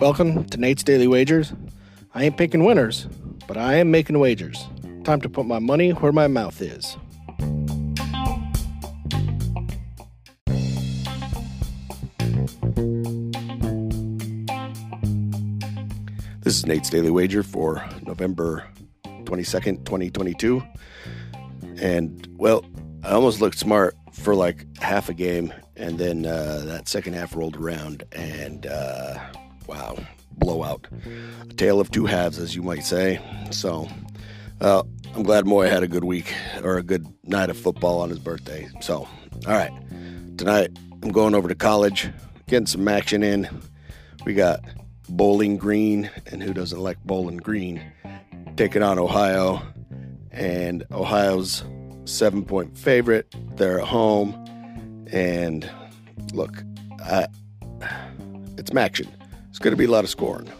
[0.00, 1.52] Welcome to Nate's Daily Wagers.
[2.16, 3.06] I ain't picking winners,
[3.46, 4.66] but I am making wagers.
[5.04, 6.96] Time to put my money where my mouth is.
[16.40, 18.66] This is Nate's Daily Wager for November
[19.04, 20.60] 22nd, 2022.
[21.80, 22.64] And, well,
[23.04, 27.34] I almost looked smart for like half a game, and then uh, that second half
[27.34, 29.18] rolled around, and uh,
[29.66, 29.96] wow,
[30.32, 30.86] blowout.
[31.50, 33.20] A tale of two halves, as you might say.
[33.50, 33.88] So,
[34.60, 34.82] uh,
[35.14, 38.18] I'm glad Moy had a good week or a good night of football on his
[38.18, 38.68] birthday.
[38.80, 39.08] So,
[39.46, 39.72] all right,
[40.36, 42.10] tonight I'm going over to college,
[42.46, 43.48] getting some action in.
[44.24, 44.60] We got
[45.08, 47.82] Bowling Green, and who doesn't like Bowling Green,
[48.56, 49.62] taking on Ohio,
[50.30, 51.64] and Ohio's
[52.04, 53.34] seven point favorite.
[53.56, 54.34] They're at home,
[55.12, 55.68] and
[56.32, 56.62] look,
[57.04, 57.26] I,
[58.56, 59.08] it's action.
[59.50, 60.50] It's going to be a lot of scoring,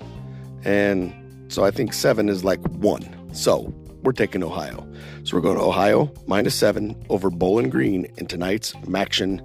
[0.64, 1.12] and
[1.52, 3.05] so I think seven is like one.
[3.34, 4.86] So we're taking Ohio.
[5.25, 9.41] So we're going to Ohio minus seven over Bowling Green in tonight's Maction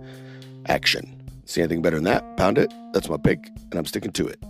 [0.67, 1.13] action.
[1.45, 2.37] See anything better than that?
[2.37, 2.73] Pound it.
[2.93, 4.43] That's my pick, and I'm sticking to it.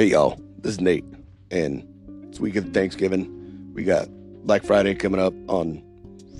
[0.00, 1.04] Hey y'all, this is Nate,
[1.50, 1.86] and
[2.26, 3.70] it's week of Thanksgiving.
[3.74, 4.08] We got
[4.46, 5.82] Black Friday coming up on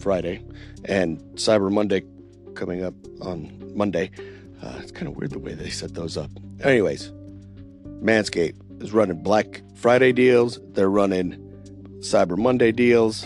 [0.00, 0.42] Friday,
[0.86, 2.03] and Cyber Monday
[2.55, 4.12] coming up on Monday.
[4.62, 6.31] Uh, it's kind of weird the way they set those up.
[6.62, 7.11] Anyways,
[8.03, 10.58] Manscaped is running Black Friday deals.
[10.72, 11.33] They're running
[11.98, 13.25] Cyber Monday deals,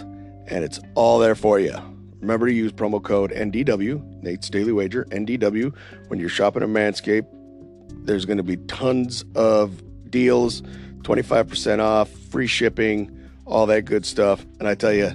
[0.49, 1.77] and it's all there for you.
[2.19, 5.73] Remember to use promo code NDW, Nate's Daily Wager, NDW,
[6.09, 7.29] when you're shopping at Manscaped.
[8.05, 9.81] There's going to be tons of
[10.15, 10.63] deals,
[11.03, 13.11] 25% off, free shipping,
[13.47, 14.47] all that good stuff.
[14.61, 15.09] And I tell you,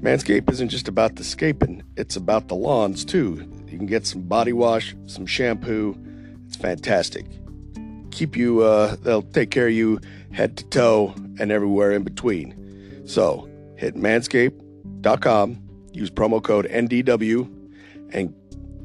[0.00, 3.46] Manscaped isn't just about the scaping, it's about the lawns too.
[3.68, 5.94] You can get some body wash, some shampoo.
[6.46, 7.26] It's fantastic.
[8.10, 10.00] Keep you, uh, they'll take care of you
[10.32, 13.02] head to toe and everywhere in between.
[13.06, 15.62] So hit manscaped.com,
[15.92, 17.52] use promo code NDW,
[18.14, 18.34] and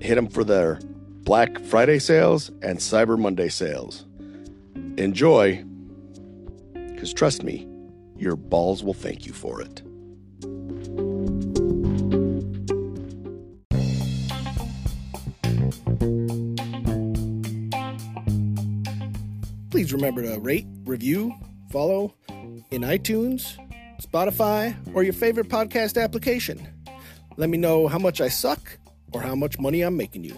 [0.01, 0.79] hit them for their
[1.23, 4.05] Black Friday sales and Cyber Monday sales.
[5.01, 5.65] Enjoy,
[6.73, 7.67] because trust me,
[8.17, 9.81] your balls will thank you for it.
[19.71, 21.33] Please remember to rate, review,
[21.71, 22.13] follow
[22.69, 23.57] in iTunes,
[23.99, 26.67] Spotify, or your favorite podcast application.
[27.37, 28.77] Let me know how much I suck
[29.13, 30.37] or how much money I'm making you.